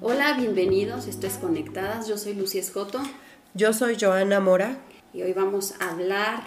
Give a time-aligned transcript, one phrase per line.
[0.00, 3.00] Hola, bienvenidos, esto es Conectadas, yo soy Lucía Escoto.
[3.54, 4.78] Yo soy Joana Mora.
[5.12, 6.42] Y hoy vamos a hablar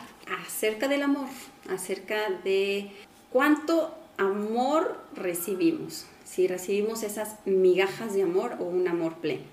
[0.45, 1.29] acerca del amor,
[1.69, 2.91] acerca de
[3.31, 9.43] cuánto amor recibimos, si recibimos esas migajas de amor o un amor pleno.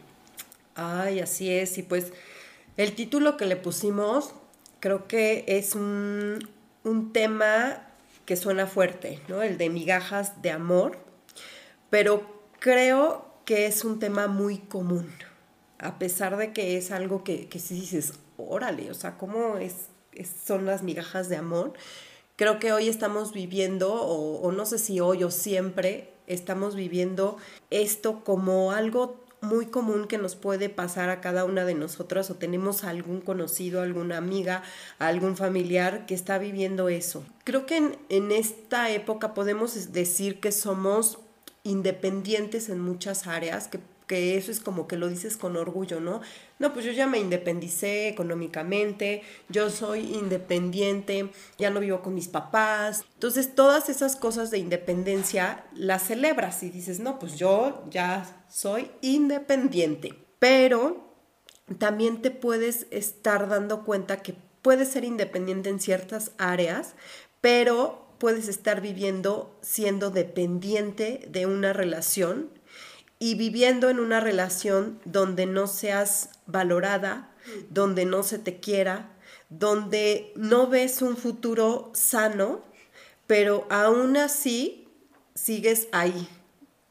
[0.74, 2.12] Ay, así es, y pues
[2.76, 4.34] el título que le pusimos
[4.84, 6.46] creo que es un,
[7.14, 7.86] tema
[8.26, 9.40] que suena fuerte, ¿no?
[9.40, 10.98] El de migajas de amor,
[11.88, 15.10] pero creo que es un tema muy común,
[15.78, 19.86] a pesar de que es algo que, que si dices, órale, o sea, ¿cómo es,
[20.44, 21.72] son las migajas de amor?
[22.36, 27.38] Creo que hoy estamos viviendo, o, o no sé si hoy o siempre, estamos viviendo
[27.70, 32.34] esto como algo muy común que nos puede pasar a cada una de nosotras o
[32.34, 34.62] tenemos algún conocido, alguna amiga,
[34.98, 37.24] algún familiar que está viviendo eso.
[37.44, 41.18] Creo que en, en, esta época podemos decir que somos
[41.62, 46.20] independientes en muchas áreas, que, que eso es como que lo dices con orgullo, ¿no?
[46.58, 52.28] No, pues yo ya me independicé económicamente, yo soy independiente, ya no vivo con mis
[52.28, 53.04] papás.
[53.14, 58.90] Entonces, todas esas cosas de independencia las celebras y dices, no, pues yo ya soy
[59.00, 60.14] independiente.
[60.38, 61.14] Pero
[61.78, 66.94] también te puedes estar dando cuenta que puedes ser independiente en ciertas áreas,
[67.40, 72.50] pero puedes estar viviendo siendo dependiente de una relación
[73.18, 77.30] y viviendo en una relación donde no seas valorada,
[77.70, 79.10] donde no se te quiera,
[79.48, 82.62] donde no ves un futuro sano,
[83.26, 84.88] pero aún así
[85.34, 86.28] sigues ahí,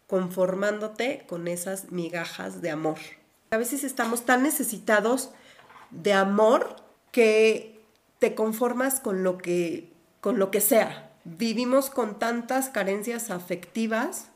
[0.07, 2.97] conformándote con esas migajas de amor.
[3.52, 5.30] A veces estamos tan necesitados
[5.91, 6.75] de amor
[7.11, 7.81] que
[8.19, 11.11] te conformas con lo que, con lo que sea.
[11.25, 14.27] Vivimos con tantas carencias afectivas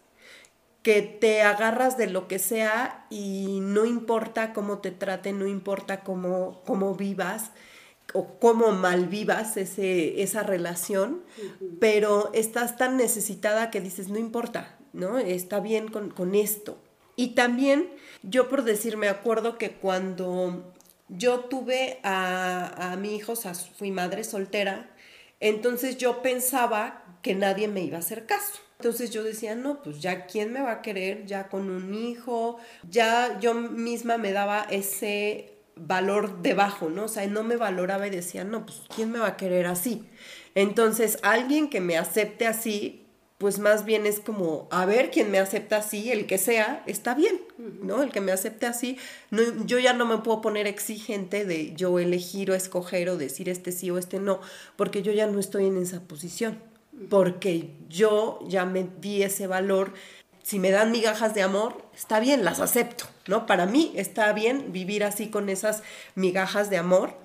[0.88, 6.00] que te agarras de lo que sea y no importa cómo te traten, no importa
[6.00, 7.52] cómo, cómo vivas
[8.14, 11.25] o cómo mal vivas ese, esa relación,
[11.81, 15.18] pero estás tan necesitada que dices, no importa, ¿no?
[15.18, 16.81] Está bien con, con esto.
[17.18, 17.90] Y también
[18.24, 20.74] yo por decir, me acuerdo que cuando
[21.09, 24.90] yo tuve a, a mi hijo, o sea, fui madre soltera,
[25.42, 28.66] entonces yo pensaba que nadie me iba a hacer caso.
[28.79, 32.57] Entonces yo decía, no, pues ya quién me va a querer ya con un hijo,
[32.88, 37.05] ya yo misma me daba ese valor debajo, ¿no?
[37.05, 40.07] O sea, no me valoraba y decía, no, pues quién me va a querer así.
[40.53, 43.03] Entonces, alguien que me acepte así,
[43.39, 47.15] pues más bien es como, a ver, quién me acepta así, el que sea, está
[47.15, 48.03] bien, ¿no?
[48.03, 48.97] El que me acepte así,
[49.31, 53.49] no, yo ya no me puedo poner exigente de yo elegir o escoger o decir
[53.49, 54.39] este sí o este no,
[54.75, 56.59] porque yo ya no estoy en esa posición
[57.09, 59.94] porque yo ya me di ese valor.
[60.44, 63.46] Si me dan migajas de amor, está bien, las acepto, ¿no?
[63.46, 65.84] Para mí está bien vivir así con esas
[66.16, 67.18] migajas de amor.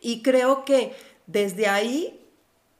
[0.00, 0.94] Y creo que
[1.26, 2.20] desde ahí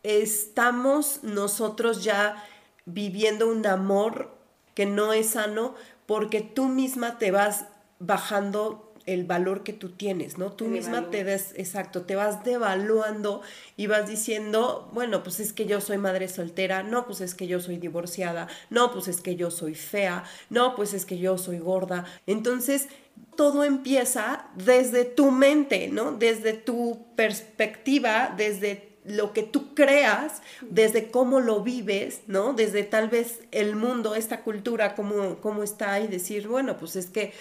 [0.02, 2.42] estamos nosotros ya
[2.84, 4.30] viviendo un amor
[4.74, 5.74] que no es sano
[6.06, 7.66] porque tú misma te vas
[7.98, 10.52] bajando el valor que tú tienes, ¿no?
[10.52, 13.42] Tú misma te des, exacto, te vas devaluando
[13.76, 17.46] y vas diciendo, bueno, pues es que yo soy madre soltera, no, pues es que
[17.46, 21.36] yo soy divorciada, no, pues es que yo soy fea, no, pues es que yo
[21.36, 22.04] soy gorda.
[22.26, 22.88] Entonces,
[23.36, 26.12] todo empieza desde tu mente, ¿no?
[26.12, 32.54] Desde tu perspectiva, desde lo que tú creas, desde cómo lo vives, ¿no?
[32.54, 37.06] Desde tal vez el mundo, esta cultura, cómo, cómo está y decir, bueno, pues es
[37.06, 37.32] que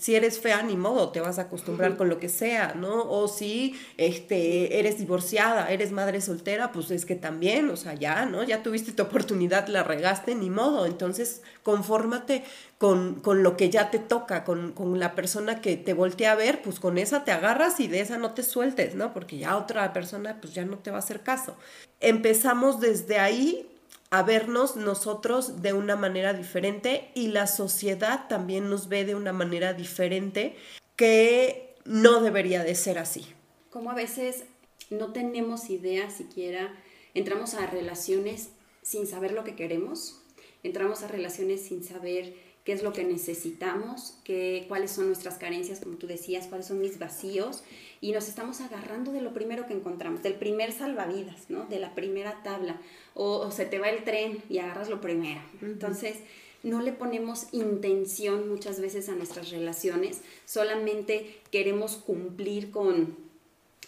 [0.00, 3.02] si eres fea, ni modo, te vas a acostumbrar con lo que sea, ¿no?
[3.02, 8.24] O si este, eres divorciada, eres madre soltera, pues es que también, o sea, ya,
[8.24, 8.42] ¿no?
[8.42, 10.86] Ya tuviste tu oportunidad, la regaste, ni modo.
[10.86, 12.44] Entonces, confórmate
[12.78, 16.36] con, con lo que ya te toca, con, con, la persona que te voltea a
[16.36, 19.12] ver, pues con esa te agarras y de esa no te sueltes, ¿no?
[19.12, 21.56] Porque ya otra persona, pues ya no te va a hacer caso.
[22.00, 23.70] Empezamos desde ahí
[24.10, 29.32] a vernos nosotros de una manera diferente y la sociedad también nos ve de una
[29.32, 30.56] manera diferente
[30.96, 33.26] que no debería de ser así.
[33.70, 34.44] Como a veces
[34.90, 36.74] no tenemos idea siquiera,
[37.14, 38.50] entramos a relaciones
[38.82, 40.20] sin saber lo que queremos,
[40.64, 42.34] entramos a relaciones sin saber
[42.70, 46.80] qué es lo que necesitamos, qué, cuáles son nuestras carencias, como tú decías, cuáles son
[46.80, 47.64] mis vacíos,
[48.00, 51.66] y nos estamos agarrando de lo primero que encontramos, del primer salvavidas, ¿no?
[51.66, 52.80] De la primera tabla,
[53.14, 55.40] o, se te va el tren y agarras lo primero.
[55.62, 56.18] Entonces,
[56.62, 63.16] no le ponemos intención muchas veces a nuestras relaciones, solamente queremos cumplir con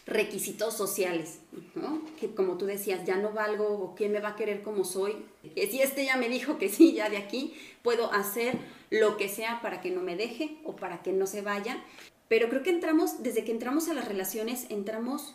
[0.06, 1.38] requisitos sociales,
[1.74, 2.02] ¿no?
[2.18, 5.16] Que como tú decías, ya no valgo o quién me va a querer como soy.
[5.54, 8.58] Que si este ya me dijo que sí, ya de aquí puedo hacer
[8.90, 11.82] lo que sea para que no me deje o para que no se vaya.
[12.28, 15.34] Pero creo que entramos, desde que entramos a las relaciones, entramos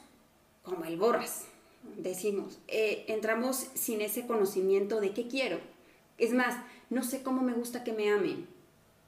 [0.63, 1.45] como el borras,
[1.97, 2.59] decimos.
[2.67, 5.59] Eh, entramos sin ese conocimiento de qué quiero.
[6.17, 6.55] Es más,
[6.89, 8.47] no sé cómo me gusta que me amen.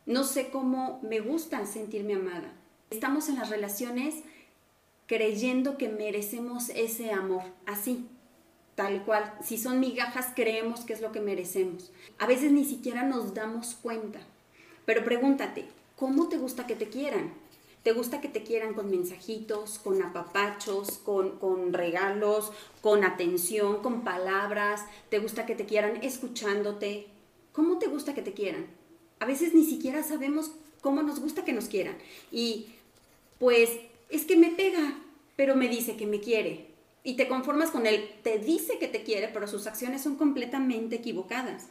[0.05, 2.53] No sé cómo me gusta sentirme amada.
[2.89, 4.15] Estamos en las relaciones
[5.09, 8.05] creyendo que merecemos ese amor, así,
[8.75, 9.33] tal cual.
[9.43, 11.91] Si son migajas, creemos que es lo que merecemos.
[12.19, 14.19] A veces ni siquiera nos damos cuenta.
[14.85, 15.65] Pero pregúntate,
[15.95, 17.33] ¿cómo te gusta que te quieran?
[17.81, 22.51] ¿Te gusta que te quieran con mensajitos, con apapachos, con, con, regalos,
[22.81, 24.85] con atención, con palabras?
[25.09, 27.07] ¿Te gusta que te quieran escuchándote?
[27.51, 28.67] ¿Cómo te gusta que te quieran?
[29.19, 30.51] A veces ni siquiera sabemos
[30.81, 31.97] cómo nos gusta que nos quieran.
[32.31, 32.67] Y
[33.39, 33.71] pues
[34.09, 34.99] es que me pega,
[35.35, 36.67] pero me dice que me quiere.
[37.03, 40.97] Y te conformas con él, te dice que te quiere, pero sus acciones son completamente
[40.97, 41.67] equivocadas.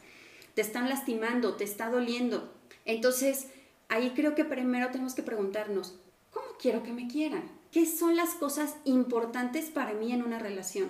[0.55, 2.51] Te están lastimando, te está doliendo.
[2.85, 3.47] Entonces,
[3.87, 5.99] ahí creo que primero tenemos que preguntarnos,
[6.31, 7.43] ¿cómo quiero que me quieran?
[7.71, 10.89] ¿Qué son las cosas importantes para mí en una relación?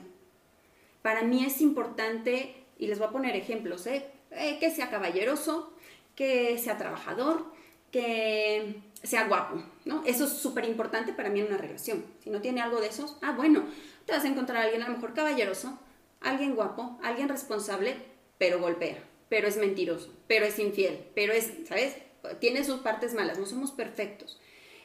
[1.02, 4.06] Para mí es importante, y les voy a poner ejemplos, ¿eh?
[4.32, 5.74] Eh, que sea caballeroso,
[6.16, 7.46] que sea trabajador,
[7.92, 10.04] que sea guapo, ¿no?
[10.06, 12.06] Eso es súper importante para mí en una relación.
[12.24, 13.64] Si no tiene algo de esos, ah, bueno,
[14.06, 15.80] te vas a encontrar a alguien a lo mejor caballeroso,
[16.22, 17.96] alguien guapo, alguien responsable,
[18.38, 21.96] pero golpea, pero es mentiroso, pero es infiel, pero es, ¿sabes?
[22.40, 24.40] Tiene sus partes malas, no somos perfectos.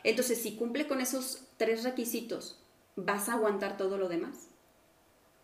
[0.04, 2.60] Entonces, si cumple con esos tres requisitos,
[2.94, 4.48] ¿vas a aguantar todo lo demás?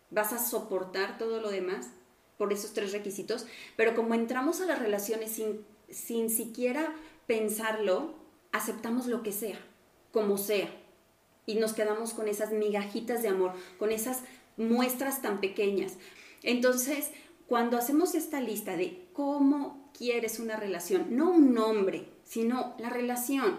[0.09, 1.89] ¿Vas a soportar todo lo demás
[2.37, 3.45] por esos tres requisitos?
[3.75, 6.93] Pero como entramos a las relaciones sin, sin siquiera
[7.31, 8.13] pensarlo,
[8.51, 9.57] aceptamos lo que sea,
[10.11, 10.69] como sea.
[11.45, 14.23] Y nos quedamos con esas migajitas de amor, con esas
[14.57, 15.93] muestras tan pequeñas.
[16.43, 17.09] Entonces,
[17.47, 23.55] cuando hacemos esta lista de cómo quieres una relación, no un nombre, sino la relación,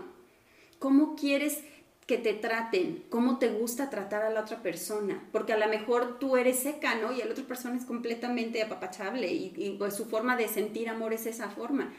[0.78, 1.60] cómo quieres
[2.06, 6.18] que te traten, cómo te gusta tratar a la otra persona, porque a lo mejor
[6.18, 7.10] tú eres seca, ¿no?
[7.10, 11.24] Y la otra persona es completamente apapachable y, pues, su forma de sentir amor es
[11.24, 11.94] esa forma.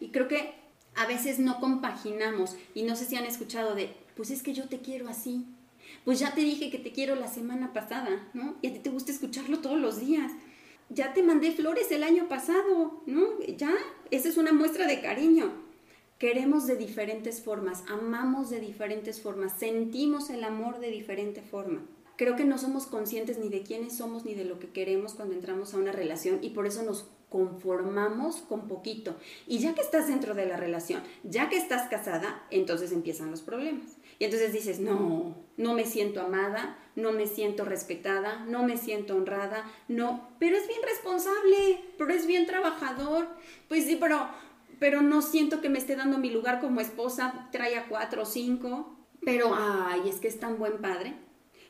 [0.00, 0.67] Y creo que
[0.98, 4.68] a veces no compaginamos y no sé si han escuchado de, pues es que yo
[4.68, 5.46] te quiero así.
[6.04, 8.56] Pues ya te dije que te quiero la semana pasada, ¿no?
[8.62, 10.32] Y a ti te gusta escucharlo todos los días.
[10.90, 13.38] Ya te mandé flores el año pasado, ¿no?
[13.56, 13.74] Ya,
[14.10, 15.52] esa es una muestra de cariño.
[16.18, 21.82] Queremos de diferentes formas, amamos de diferentes formas, sentimos el amor de diferente forma
[22.18, 25.34] creo que no somos conscientes ni de quiénes somos ni de lo que queremos cuando
[25.34, 29.16] entramos a una relación y por eso nos conformamos con poquito.
[29.46, 33.42] Y ya que estás dentro de la relación, ya que estás casada, entonces empiezan los
[33.42, 33.96] problemas.
[34.18, 39.14] Y entonces dices, no, no me siento amada, no me siento respetada, no me siento
[39.14, 43.28] honrada, no, pero es bien responsable, pero es bien trabajador.
[43.68, 44.28] Pues sí, pero,
[44.80, 48.26] pero no siento que me esté dando mi lugar como esposa, trae a cuatro o
[48.26, 51.14] cinco, pero, ay, es que es tan buen padre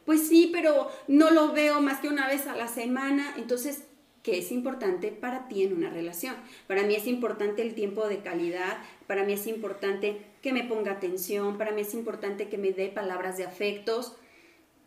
[0.09, 3.35] pues sí, pero no lo veo más que una vez a la semana.
[3.37, 3.83] Entonces,
[4.29, 6.37] ¿qué es importante para ti en una relación?
[6.67, 8.77] Para mí es importante el tiempo de calidad,
[9.07, 12.89] para mí es importante que me ponga atención, para mí es importante que me dé
[12.89, 14.17] palabras de afectos.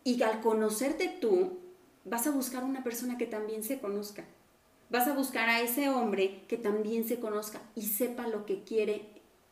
[0.04, 1.58] Y al conocerte tú,
[2.04, 4.24] vas a buscar una persona que también se conozca.
[4.90, 9.06] Vas a buscar a ese hombre que también se conozca y sepa lo que quiere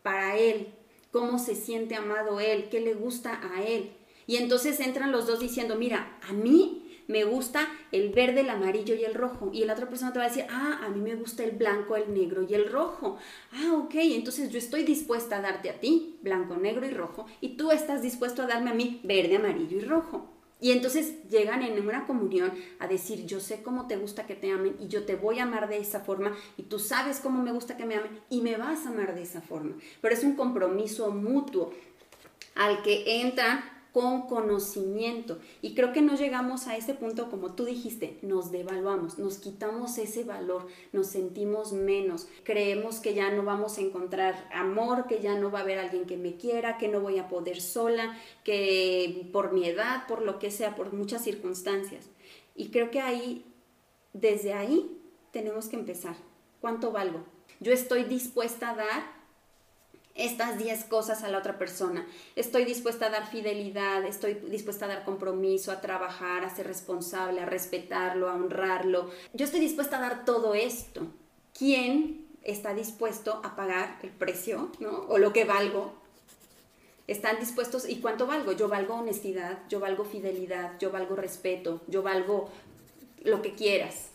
[0.04, 0.68] para él,
[1.10, 3.90] cómo se siente amado él, qué le gusta a él.
[4.28, 6.79] Y entonces entran los dos diciendo, mira, a mí
[7.10, 9.50] me gusta el verde, el amarillo y el rojo.
[9.52, 11.96] Y la otra persona te va a decir, ah, a mí me gusta el blanco,
[11.96, 13.18] el negro y el rojo.
[13.52, 17.26] Ah, ok, entonces yo estoy dispuesta a darte a ti blanco, negro y rojo.
[17.40, 20.30] Y tú estás dispuesto a darme a mí verde, amarillo y rojo.
[20.60, 24.52] Y entonces llegan en una comunión a decir, yo sé cómo te gusta que te
[24.52, 27.50] amen y yo te voy a amar de esa forma y tú sabes cómo me
[27.50, 29.76] gusta que me amen y me vas a amar de esa forma.
[30.02, 31.72] Pero es un compromiso mutuo
[32.54, 35.38] al que entra con conocimiento.
[35.62, 39.98] Y creo que no llegamos a ese punto, como tú dijiste, nos devaluamos, nos quitamos
[39.98, 45.38] ese valor, nos sentimos menos, creemos que ya no vamos a encontrar amor, que ya
[45.38, 49.28] no va a haber alguien que me quiera, que no voy a poder sola, que
[49.32, 52.06] por mi edad, por lo que sea, por muchas circunstancias.
[52.54, 53.44] Y creo que ahí,
[54.12, 54.96] desde ahí,
[55.32, 56.16] tenemos que empezar.
[56.60, 57.24] ¿Cuánto valgo?
[57.60, 59.19] Yo estoy dispuesta a dar
[60.20, 62.06] estas 10 cosas a la otra persona.
[62.36, 67.40] Estoy dispuesta a dar fidelidad, estoy dispuesta a dar compromiso, a trabajar, a ser responsable,
[67.40, 69.10] a respetarlo, a honrarlo.
[69.32, 71.06] Yo estoy dispuesta a dar todo esto.
[71.58, 75.06] ¿Quién está dispuesto a pagar el precio, ¿no?
[75.08, 75.94] O lo que valgo.
[77.06, 78.52] están dispuestos, ¿y cuánto valgo?
[78.52, 82.48] Yo valgo honestidad, yo valgo fidelidad, yo valgo respeto, yo valgo
[83.24, 84.10] lo que quieras.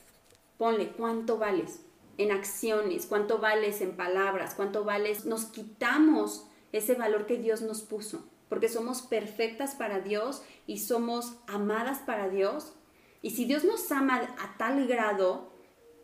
[0.57, 1.81] Ponle, ¿cuánto vales?
[2.17, 4.55] En acciones, ¿cuánto vales en palabras?
[4.55, 5.25] ¿Cuánto vales?
[5.25, 11.35] Nos quitamos ese valor que Dios nos puso, porque somos perfectas para Dios y somos
[11.47, 12.73] amadas para Dios.
[13.21, 15.51] Y si Dios nos ama a tal grado,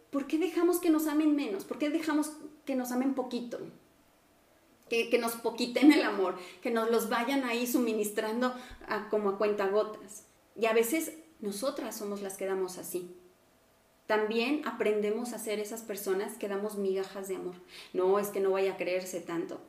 [0.10, 1.64] ¿por qué dejamos que nos amen menos?
[1.64, 2.34] ¿Por qué dejamos
[2.66, 3.60] que nos amen poquito?
[4.90, 8.54] Que, nos poquiten el amor, que nos los vayan ahí suministrando
[9.10, 10.26] como a cuentagotas.
[10.54, 13.16] Y a veces nosotras somos las que damos así.
[14.12, 17.56] También aprendemos a ser esas personas que damos migajas de amor.
[17.94, 19.62] No, es que no vaya a creerse tanto.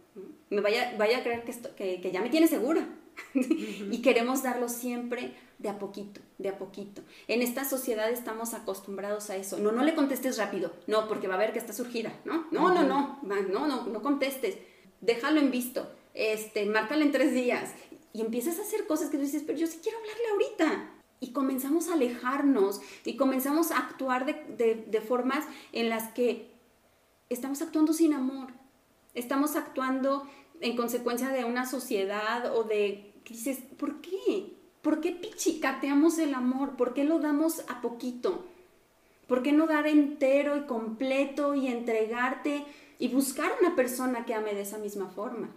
[0.50, 2.88] Me vaya, vaya a creer que, esto, que, que ya me tiene segura.
[3.34, 7.02] y queremos darlo siempre de a poquito, de a poquito.
[7.28, 9.58] En esta sociedad estamos acostumbrados a eso.
[9.58, 10.72] No, no le contestes rápido.
[10.88, 12.12] No, porque va a ver que está surgida.
[12.24, 14.56] No, no, no, no, no, no, no contestes.
[15.00, 15.88] Déjalo en visto.
[16.14, 17.70] Este, márcalo en tres días.
[18.12, 21.30] Y empiezas a hacer cosas que tú dices, pero yo sí quiero hablarle ahorita y
[21.30, 26.50] comenzamos a alejarnos y comenzamos a actuar de, formas en las que
[27.30, 28.48] estamos actuando sin amor,
[29.14, 30.28] estamos actuando
[30.60, 34.52] en consecuencia de una sociedad o de, dices, ¿por qué?
[34.82, 36.76] ¿Por qué pichicateamos el amor?
[36.76, 38.44] ¿Por qué lo damos a poquito?
[39.28, 42.64] ¿Por qué no dar entero y completo y entregarte
[42.98, 45.50] y buscar una persona que ame de esa misma forma?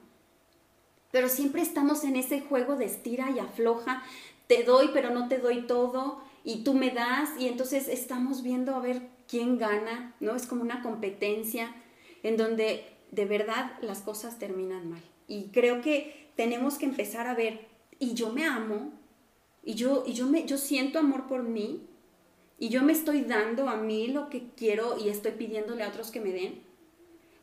[1.11, 4.03] Pero siempre estamos en ese juego de estira y afloja,
[4.47, 8.75] te doy pero no te doy todo y tú me das y entonces estamos viendo
[8.75, 10.35] a ver quién gana, ¿no?
[10.35, 11.75] Es como una competencia
[12.23, 15.01] en donde de verdad las cosas terminan mal.
[15.27, 18.93] Y creo que tenemos que empezar a ver, y yo me amo,
[19.63, 21.87] y yo, y yo, me, yo siento amor por mí,
[22.57, 26.11] y yo me estoy dando a mí lo que quiero y estoy pidiéndole a otros
[26.11, 26.61] que me den.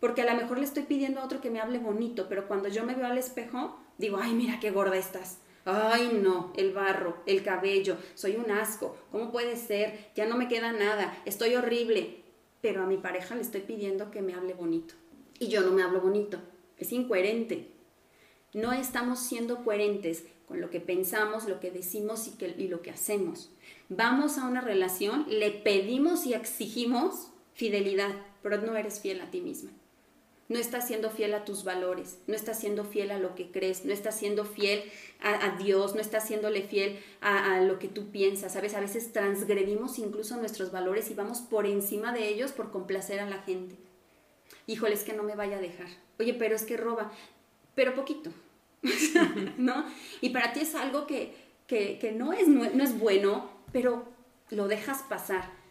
[0.00, 2.68] Porque a lo mejor le estoy pidiendo a otro que me hable bonito, pero cuando
[2.68, 5.38] yo me veo al espejo, digo, ay, mira qué gorda estás.
[5.64, 10.10] Ay, no, el barro, el cabello, soy un asco, ¿cómo puede ser?
[10.16, 12.22] Ya no me queda nada, estoy horrible.
[12.60, 14.94] Pero a mi pareja le estoy pidiendo que me hable bonito.
[15.38, 16.38] Y yo no me hablo bonito.
[16.78, 17.72] Es incoherente.
[18.54, 23.50] No estamos siendo coherentes con lo que pensamos, lo que decimos y, lo que hacemos.
[23.88, 29.40] Vamos a una relación, le pedimos y exigimos fidelidad, pero no eres fiel a ti
[29.40, 29.72] misma
[30.52, 33.84] no estás siendo fiel a tus valores, no estás siendo fiel a lo que crees,
[33.84, 34.84] no estás siendo fiel
[35.20, 38.74] a, Dios, no estás siéndole fiel a, lo que tú piensas, ¿sabes?
[38.74, 43.28] A veces transgredimos incluso nuestros valores y vamos por encima de ellos por complacer a
[43.28, 43.76] la gente.
[44.66, 45.88] Híjole, es que no me vaya a dejar.
[46.18, 47.12] Oye, pero es que roba,
[47.74, 48.30] pero poquito,
[49.56, 49.86] ¿no?
[50.20, 51.34] Y para ti es algo que,
[51.66, 54.06] que, no, es, no es bueno, pero
[54.50, 55.61] lo dejas pasar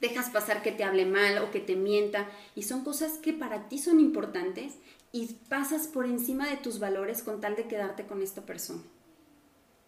[0.00, 3.68] dejas pasar que te hable mal o que te mienta y son cosas que para
[3.68, 4.74] ti son importantes
[5.12, 8.82] y pasas por encima de tus valores con tal de quedarte con esta persona.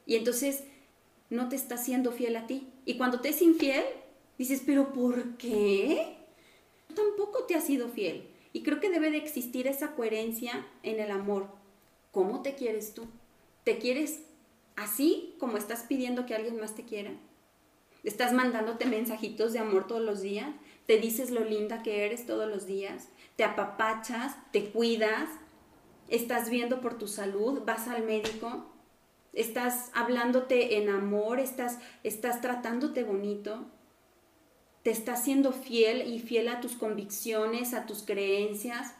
[0.07, 0.65] Y entonces
[1.31, 2.69] no te estás siendo fiel a ti.
[2.85, 3.85] Y cuando te es infiel,
[4.37, 6.17] dices, pero ¿por qué?
[6.95, 8.29] Tampoco te has sido fiel.
[8.53, 11.49] Y creo que debe de existir esa coherencia en el amor.
[12.11, 13.07] ¿Cómo te quieres tú?
[13.65, 14.21] ¿Te quieres
[14.77, 17.13] así como estás pidiendo que alguien más te quiera?
[18.05, 20.49] Estás mandándote mensajitos de amor todos los días,
[20.87, 25.29] te dices lo linda que eres todos los días, te apapachas, te cuidas,
[26.09, 28.67] estás viendo por tu salud, vas al médico,
[29.33, 33.67] estás hablándote en amor, estás, estás tratándote bonito,
[34.83, 38.95] te estás siendo fiel y fiel a tus convicciones, a tus creencias,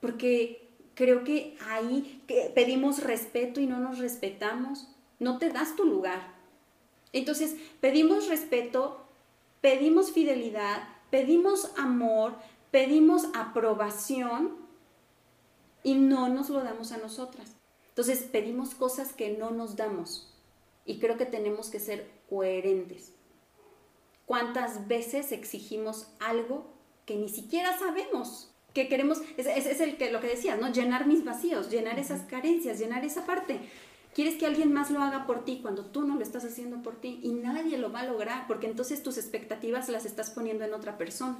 [0.00, 2.22] porque creo que ahí
[2.54, 4.86] pedimos respeto y no nos respetamos,
[5.18, 6.37] no te das tu lugar.
[7.12, 9.04] Entonces, pedimos respeto,
[9.60, 12.34] pedimos fidelidad, pedimos amor,
[12.70, 14.56] pedimos aprobación
[15.82, 17.56] y no nos lo damos a nosotras.
[17.88, 20.34] Entonces, pedimos cosas que no nos damos
[20.84, 23.12] y creo que tenemos que ser coherentes.
[24.26, 26.66] ¿Cuántas veces exigimos algo
[27.06, 28.52] que ni siquiera sabemos?
[28.74, 30.70] que queremos, es, el que, lo que decías, ¿no?
[30.70, 33.60] Llenar mis vacíos, llenar esas carencias, llenar esa parte.
[34.14, 37.00] Quieres que alguien más lo haga por ti cuando tú no lo estás haciendo por
[37.00, 40.74] ti y nadie lo va a lograr porque entonces tus expectativas las estás poniendo en
[40.74, 41.38] otra persona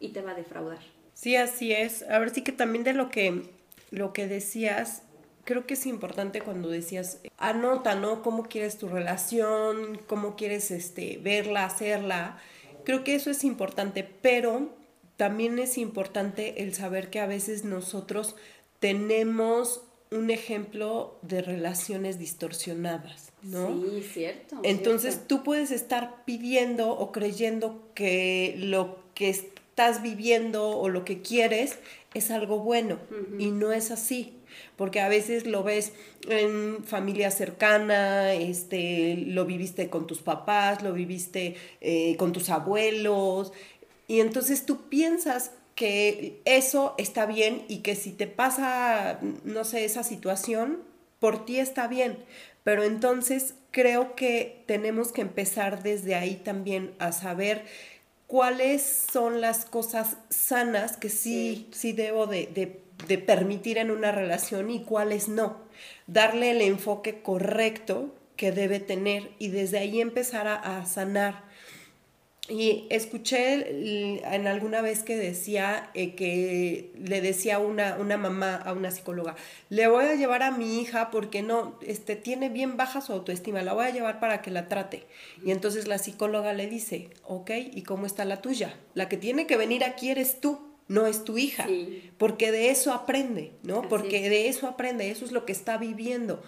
[0.00, 0.78] y te va a defraudar.
[1.14, 2.02] Sí, así es.
[2.08, 3.50] A ver, sí que también de lo que,
[3.90, 5.02] lo que decías,
[5.44, 8.22] creo que es importante cuando decías, anota, ¿no?
[8.22, 10.00] ¿Cómo quieres tu relación?
[10.06, 12.38] ¿Cómo quieres este, verla, hacerla?
[12.84, 14.76] Creo que eso es importante, pero
[15.16, 18.36] también es importante el saber que a veces nosotros
[18.78, 23.68] tenemos un ejemplo de relaciones distorsionadas, ¿no?
[23.68, 24.60] Sí, cierto.
[24.62, 31.20] Entonces tú puedes estar pidiendo o creyendo que lo que estás viviendo o lo que
[31.20, 31.78] quieres
[32.14, 32.98] es algo bueno
[33.38, 34.34] y no es así.
[34.76, 35.92] porque a veces lo ves
[36.28, 43.52] en familia cercana, este, lo viviste con tus papás, lo viviste eh, con tus abuelos,
[44.06, 49.84] y entonces tú piensas que eso está bien y que si te pasa, no sé,
[49.84, 50.82] esa situación,
[51.20, 52.18] por ti está bien.
[52.64, 57.64] Pero entonces creo que tenemos que empezar desde ahí también a saber
[58.26, 62.82] cuáles son las cosas sanas que sí, sí, debo de,
[63.24, 65.58] permitir en una relación y cuáles no.
[66.08, 71.47] Darle el enfoque correcto que debe tener y desde ahí empezar a sanar
[72.48, 78.72] y escuché en alguna vez que decía eh, que le decía una, una mamá a
[78.72, 79.36] una psicóloga,
[79.68, 83.60] le voy a llevar a mi hija porque no, este, tiene bien baja su autoestima,
[83.62, 85.04] la voy a llevar para que la trate.
[85.44, 88.78] Y entonces la psicóloga le dice, ok, ¿y cómo está la tuya?
[88.94, 91.66] La que tiene que venir aquí eres tú, no es tu hija,
[92.16, 93.82] porque de eso aprende, ¿no?
[93.90, 96.42] porque de eso aprende, eso es lo que está viviendo.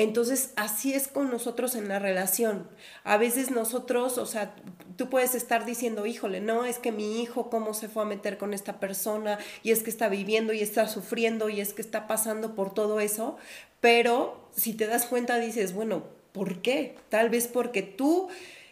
[0.00, 2.66] Entonces, así es con nosotros en la relación.
[3.04, 4.54] A veces nosotros, o sea,
[4.96, 8.38] tú puedes estar diciendo, híjole, no, es que mi hijo, ¿cómo se fue a meter
[8.38, 9.38] con esta persona?
[9.62, 12.98] Y es que está viviendo y está sufriendo y es que está pasando por todo
[12.98, 13.36] eso.
[13.82, 16.96] Pero si te das cuenta, dices, bueno, ¿por qué?
[17.10, 18.28] Tal vez porque tú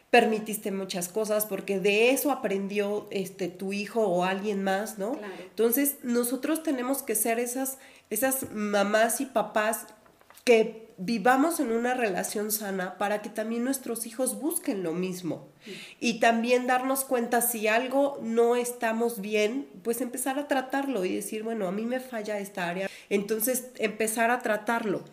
[0.09, 5.13] permitiste muchas cosas, porque de eso aprendió este, tu hijo o alguien más, ¿no?
[5.43, 7.77] Entonces, nosotros tenemos que ser esas,
[8.09, 9.89] esas mamás y papás
[10.49, 15.51] que vivamos en una relación sana para que también nuestros hijos busquen lo mismo.
[16.01, 21.43] Y también darnos cuenta si algo no estamos bien, pues empezar a tratarlo y decir,
[21.43, 25.05] bueno, a mí me falla esta área, entonces empezar a tratarlo.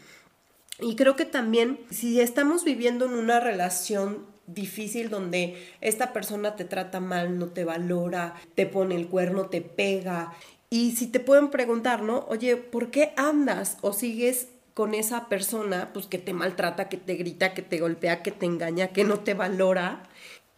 [0.79, 6.63] Y creo que también si estamos viviendo en una relación difícil donde esta persona te
[6.63, 10.31] trata mal, no te valora, te pone el cuerno, te pega.
[10.69, 12.25] Y si te pueden preguntar, ¿no?
[12.29, 17.15] Oye, ¿por qué andas o sigues con esa persona, pues que te maltrata, que te
[17.15, 20.03] grita, que te golpea, que te engaña, que no te valora,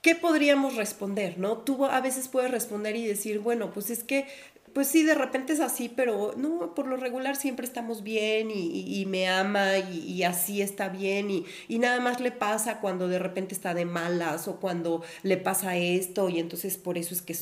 [0.01, 1.59] ¿qué podríamos responder, no?
[1.59, 4.25] Tú a veces puedes responder y decir, bueno, pues es que
[4.77, 9.03] pues sí, de repente es así, pero no, por lo regular siempre estamos bien y,
[9.07, 13.55] me ama y, así está bien y, y, nada más le pasa cuando de repente
[13.55, 17.35] está de malas o cuando le pasa esto y entonces por eso es que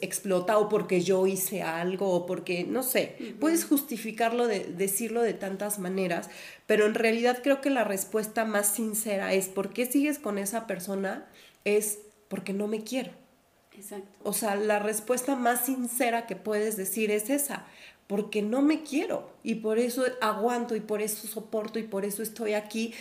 [0.00, 5.34] explota o porque yo hice algo o porque, no sé, puedes justificarlo, de, decirlo de
[5.34, 6.30] tantas maneras,
[6.68, 10.68] pero en realidad creo que la respuesta más sincera es, ¿por qué sigues con esa
[10.68, 11.26] persona?
[11.64, 13.10] Es porque no me quiero.
[14.22, 17.66] O sea, la respuesta más sincera que puedes decir es esa,
[18.06, 22.22] porque no me quiero y por eso aguanto y por eso soporto y por eso
[22.22, 22.94] estoy aquí,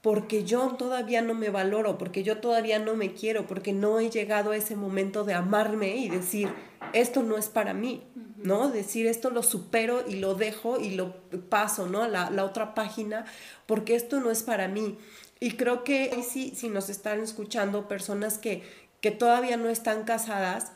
[0.00, 4.10] porque yo todavía no me valoro, porque yo todavía no me quiero, porque no he
[4.10, 6.48] llegado a ese momento de amarme y decir,
[6.92, 8.04] esto no es para mí,
[8.36, 8.70] ¿no?
[8.70, 11.16] Decir, esto lo supero y lo dejo y lo
[11.50, 12.04] paso, ¿no?
[12.04, 13.24] A la, la otra página,
[13.66, 14.96] porque esto no es para mí.
[15.40, 18.62] Y creo que sí, si nos están escuchando personas que,
[19.00, 20.72] que todavía no están casadas,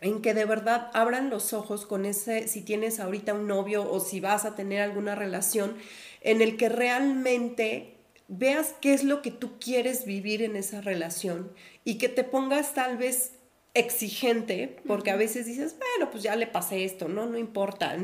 [0.00, 4.00] en que de verdad abran los ojos con ese, si tienes ahorita un novio o
[4.00, 5.76] si vas a tener alguna relación,
[6.22, 7.96] en el que realmente
[8.28, 11.52] veas qué es lo que tú quieres vivir en esa relación
[11.84, 13.34] y que te pongas tal vez
[13.74, 17.96] exigente, porque a veces dices, bueno, pues ya le pasé esto, no, no importa,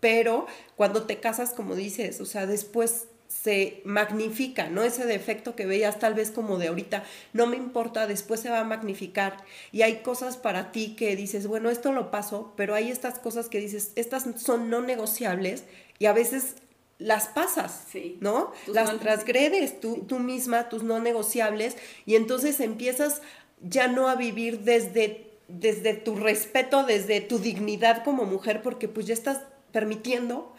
[0.00, 3.08] pero cuando te casas, como dices, o sea, después
[3.42, 4.82] se magnifica, ¿no?
[4.82, 8.60] Ese defecto que veías tal vez como de ahorita, no me importa, después se va
[8.60, 9.36] a magnificar
[9.72, 13.48] y hay cosas para ti que dices, bueno, esto lo paso, pero hay estas cosas
[13.48, 15.64] que dices, estas son no negociables
[15.98, 16.54] y a veces
[16.98, 17.86] las pasas,
[18.20, 18.52] ¿no?
[18.66, 23.20] las transgredes tú, tú misma, tus no negociables y entonces empiezas
[23.60, 29.06] ya no a vivir desde desde tu respeto, desde tu dignidad como mujer, porque pues
[29.06, 29.40] ya estás
[29.72, 30.54] permitiendo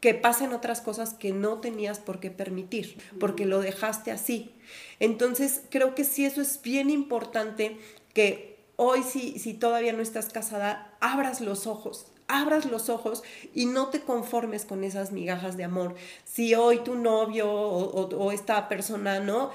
[0.00, 4.54] que pasen otras cosas que no tenías por qué permitir, porque lo dejaste así.
[5.00, 7.78] Entonces, creo que sí eso es bien importante
[8.12, 13.22] que hoy si, si todavía no estás casada, abras los ojos, abras los ojos
[13.54, 15.94] y no te conformes con esas migajas de amor.
[16.24, 19.50] Si hoy tu novio o, o esta persona, ¿no?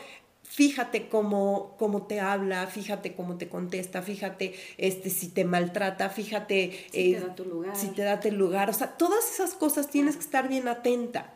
[0.51, 6.87] Fíjate cómo, cómo te habla, fíjate cómo te contesta, fíjate este, si te maltrata, fíjate
[6.91, 7.75] si te da tu lugar.
[7.75, 8.69] Si te da tu lugar.
[8.69, 11.33] O sea, todas esas cosas tienes que estar bien atenta.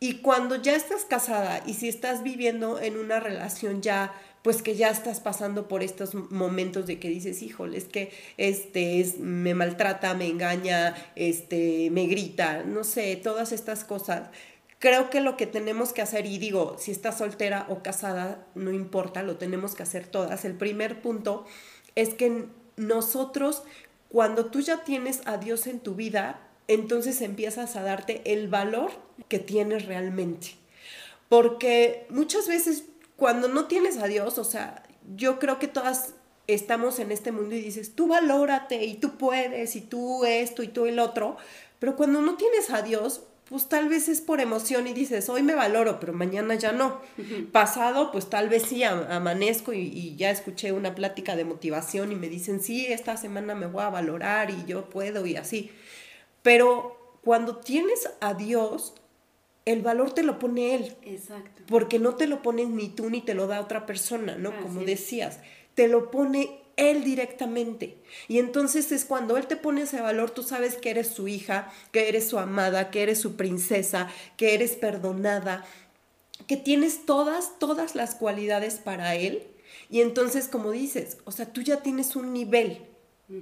[0.00, 4.76] Y cuando ya estás casada y si estás viviendo en una relación ya, pues que
[4.76, 9.54] ya estás pasando por estos momentos de que dices, híjole, es que este es, me
[9.54, 14.30] maltrata, me engaña, este, me grita, no sé, todas estas cosas
[14.78, 18.72] Creo que lo que tenemos que hacer, y digo, si estás soltera o casada, no
[18.72, 20.44] importa, lo tenemos que hacer todas.
[20.44, 21.44] El primer punto
[21.96, 23.64] es que nosotros,
[24.08, 28.92] cuando tú ya tienes a Dios en tu vida, entonces empiezas a darte el valor
[29.28, 30.50] que tienes realmente.
[31.28, 32.84] Porque muchas veces
[33.16, 34.84] cuando no tienes a Dios, o sea,
[35.16, 36.14] yo creo que todas
[36.46, 40.68] estamos en este mundo y dices, tú valórate y tú puedes y tú esto y
[40.68, 41.36] tú el otro,
[41.78, 45.42] pero cuando no tienes a Dios, pues tal vez es por emoción y dices, hoy
[45.42, 47.00] me valoro, pero mañana ya no.
[47.50, 52.14] Pasado, pues tal vez sí amanezco y, y, ya escuché una plática de motivación y
[52.14, 55.70] me dicen, sí, esta semana me voy a valorar y yo puedo y así.
[56.42, 58.94] Pero cuando tienes a Dios,
[59.64, 60.96] el valor te lo pone Él.
[61.02, 61.62] Exacto.
[61.66, 64.58] Porque no te lo pones ni tú ni te lo da otra persona, ¿no?
[64.62, 65.40] Como decías,
[65.74, 67.98] te lo pone Él directamente.
[68.28, 71.70] Y entonces es cuando Él te pone ese valor, tú sabes que eres su hija,
[71.92, 75.66] que eres su amada, que eres su princesa, que eres perdonada,
[76.46, 79.42] que tienes todas, todas las cualidades para Él.
[79.90, 82.86] Y entonces, como dices, o sea, tú ya tienes un nivel.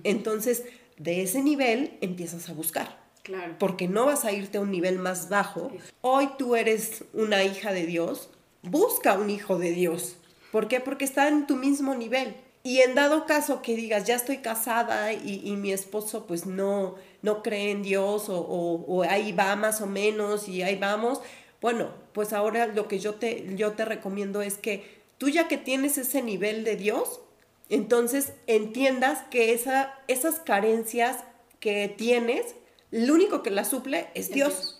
[0.03, 0.64] Entonces,
[0.96, 2.99] de ese nivel empiezas a buscar.
[3.22, 3.57] Claro.
[3.59, 5.72] Porque no vas a irte a un nivel más bajo.
[6.01, 8.31] Hoy tú eres una hija de Dios.
[8.62, 10.16] Busca un hijo de Dios.
[10.53, 10.81] ¿Por qué?
[10.81, 12.35] Porque está en tu mismo nivel.
[12.66, 17.40] Y en dado caso que digas, ya estoy casada y, mi esposo pues no, no
[17.40, 21.20] cree en Dios o, o, ahí va más o menos y ahí vamos,
[21.61, 24.83] bueno, pues ahora lo que yo te, yo te recomiendo es que
[25.16, 27.20] tú ya que tienes ese nivel de Dios,
[27.68, 31.22] entonces entiendas que esa, esas carencias
[31.61, 32.57] que tienes,
[32.90, 34.75] lo único que las suple es Dios.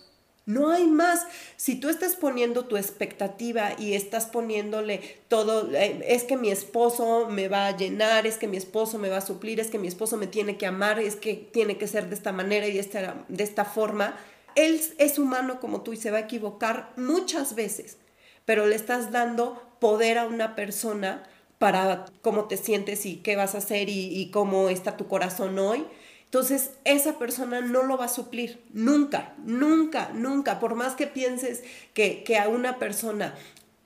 [0.47, 1.27] No hay más.
[1.57, 7.27] Si tú estás poniendo tu expectativa y estás poniéndole todo, eh, es que mi esposo
[7.29, 9.89] me va a llenar, es que mi esposo me va a suplir, es que mi
[9.89, 12.79] esposo me tiene que amar, es que tiene que ser de esta manera y de
[12.79, 14.17] esta, de esta forma,
[14.55, 17.97] él es humano como tú y se va a equivocar muchas veces,
[18.45, 21.23] pero le estás dando poder a una persona
[21.59, 25.85] para cómo te sientes y qué vas a hacer y, cómo está tu corazón hoy.
[26.27, 30.59] Entonces, esa persona no lo va a suplir, nunca, nunca, nunca.
[30.59, 31.63] Por más que pienses
[31.93, 33.33] que, que a una persona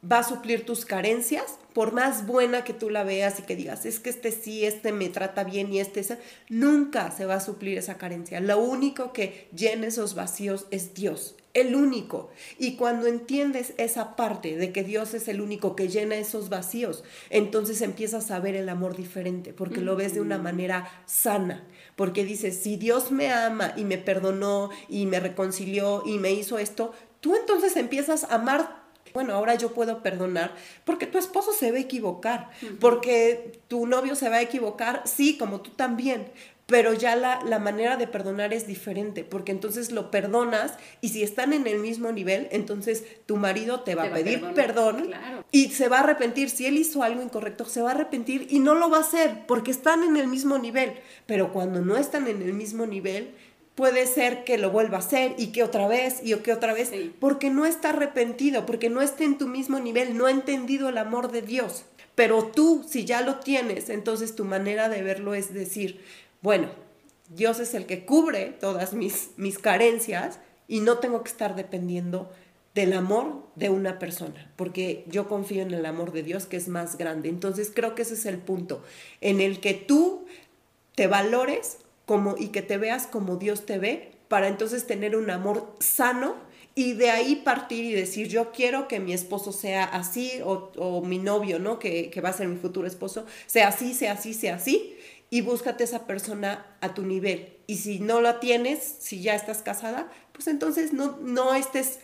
[0.09, 3.85] va a suplir tus carencias, por más buena que tú la veas y que digas,
[3.85, 6.01] es que este sí, este me trata bien y este
[6.49, 8.39] nunca se va a suplir esa carencia.
[8.39, 12.29] Lo único que llena esos vacíos es Dios, el único.
[12.57, 17.03] Y cuando entiendes esa parte de que Dios es el único que llena esos vacíos,
[17.29, 21.63] entonces empiezas a ver el amor diferente, porque lo ves de una manera sana,
[21.95, 26.57] porque dices, si Dios me ama y me perdonó y me reconcilió y me hizo
[26.57, 28.80] esto, tú entonces empiezas a amar
[29.13, 34.15] bueno, ahora yo puedo perdonar porque tu esposo se va a equivocar, porque tu novio
[34.15, 36.27] se va a equivocar, sí, como tú también,
[36.71, 41.21] pero ya la, la, manera de perdonar es diferente, porque entonces lo perdonas y si
[41.21, 45.11] están en el mismo nivel, entonces tu marido te va, a pedir perdón
[45.51, 46.49] y se va a arrepentir.
[46.49, 49.45] Si él hizo algo incorrecto, se va a arrepentir y no lo va a hacer
[49.47, 50.93] porque están en el mismo nivel.
[51.25, 53.31] Pero cuando no están en el mismo nivel,
[53.75, 56.91] puede ser que lo vuelva a hacer y que otra vez y que otra vez,
[57.19, 60.97] porque no está arrepentido, porque no está en tu mismo nivel, no ha entendido el
[60.97, 61.83] amor de Dios.
[62.15, 66.01] Pero tú, si ya lo tienes, entonces tu manera de verlo es decir,
[66.41, 66.69] bueno,
[67.29, 72.29] Dios es el que cubre todas mis, mis carencias y no tengo que estar dependiendo
[72.75, 76.67] del amor de una persona, porque yo confío en el amor de Dios que es
[76.67, 77.29] más grande.
[77.29, 78.83] Entonces creo que ese es el punto,
[79.19, 80.25] en el que tú
[80.95, 81.77] te valores
[82.37, 86.35] y que te veas como Dios te ve, para entonces tener un amor sano
[86.73, 91.17] y de ahí partir y decir, yo quiero que mi esposo sea así, o, mi
[91.17, 91.79] novio, ¿no?
[91.79, 94.95] Que, que, va a ser mi futuro esposo, sea así, sea así, sea así,
[95.29, 97.53] y búscate esa persona a tu nivel.
[97.67, 101.99] Y si no la tienes, si ya estás casada, pues entonces no, no estés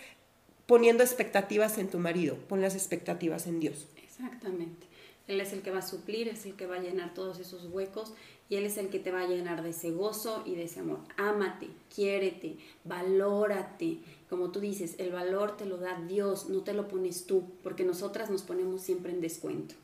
[0.66, 3.88] poniendo expectativas en tu marido, pon las expectativas en Dios.
[4.04, 4.88] Exactamente.
[5.28, 7.66] Él es el que va a suplir, es el que va a llenar todos esos
[7.66, 8.14] huecos
[8.50, 10.80] y Él es el que te va a llenar de ese gozo y de ese
[10.80, 11.00] amor.
[11.18, 14.00] Ámate, quiérete, valórate.
[14.30, 17.84] Como tú dices, el valor te lo da Dios, no te lo pones tú, porque
[17.84, 19.76] nosotras nos ponemos siempre en descuento.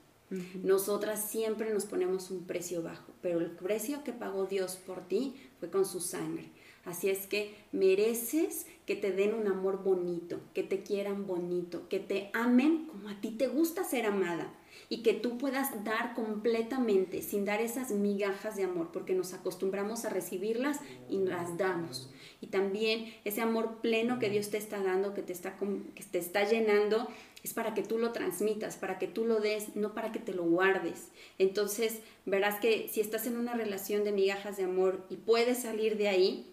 [0.63, 5.36] Nosotras siempre nos ponemos un precio bajo, pero el precio que pagó Dios por ti
[5.60, 6.49] fue con su sangre.
[6.86, 11.99] Así es que mereces que te den un amor bonito, que te quieran bonito, que
[11.99, 14.52] te amen como a ti te gusta ser amada
[14.89, 20.05] y que tú puedas dar completamente sin dar esas migajas de amor, porque nos acostumbramos
[20.05, 22.09] a recibirlas y las damos.
[22.41, 26.17] Y también ese amor pleno que Dios te está dando, que te está, que te
[26.17, 27.07] está llenando,
[27.43, 30.33] es para que tú lo transmitas, para que tú lo des, no para que te
[30.33, 31.09] lo guardes.
[31.38, 35.97] Entonces, verás que si estás en una relación de migajas de amor y puedes salir
[35.97, 36.53] de ahí,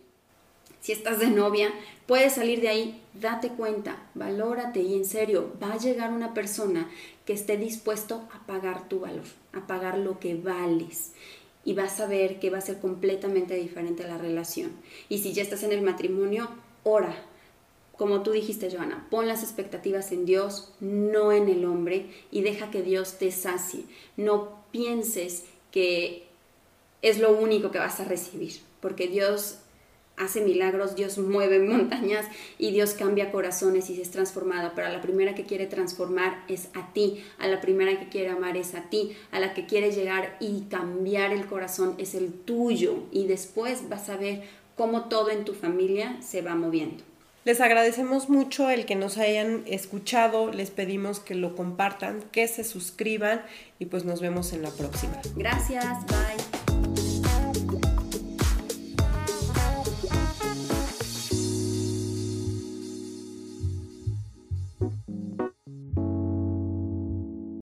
[0.81, 1.71] si estás de novia,
[2.07, 6.90] puedes salir de ahí, date cuenta, valórate y en serio, va a llegar una persona
[7.27, 11.12] que esté dispuesto a pagar tu valor, a pagar lo que vales.
[11.64, 14.73] y vas a ver que va a ser completamente diferente la relación.
[15.09, 16.49] Y si ya estás en el matrimonio,
[16.85, 17.14] ora.
[17.97, 22.71] Como tú dijiste, Joana, pon las expectativas en Dios, no en el hombre, y deja
[22.71, 23.85] que Dios te sacie.
[24.16, 26.27] No pienses que
[27.03, 29.59] es lo único que vas a recibir, porque Dios
[30.20, 32.26] hace milagros, Dios mueve montañas
[32.59, 36.44] y Dios cambia corazones y se es transformada, pero a la primera que quiere transformar
[36.48, 39.66] es a ti, a la primera que quiere amar es a ti, a la que
[39.66, 44.42] quiere llegar y cambiar el corazón es el tuyo y después vas a ver
[44.76, 47.02] cómo todo en tu familia se va moviendo.
[47.44, 52.64] Les agradecemos mucho el que nos hayan escuchado, les pedimos que lo compartan, que se
[52.64, 53.42] suscriban
[53.78, 55.14] y pues nos vemos en la próxima.
[55.37, 56.60] Gracias, bye.